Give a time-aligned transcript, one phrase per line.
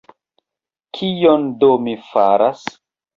[0.99, 2.65] Kion do mi faras?